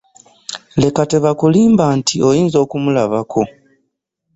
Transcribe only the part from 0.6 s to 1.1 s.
Leka